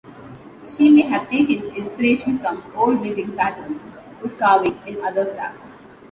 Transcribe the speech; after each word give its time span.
She 0.67 0.89
may 0.89 1.03
have 1.03 1.29
taken 1.29 1.75
inspiration 1.75 2.39
from 2.39 2.63
old 2.75 3.01
knitting 3.03 3.33
patterns, 3.37 3.83
wood 4.19 4.35
carving 4.39 4.79
and 4.87 4.97
other 4.97 5.31
crafts. 5.31 5.67